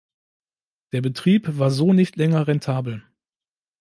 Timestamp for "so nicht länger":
1.69-2.47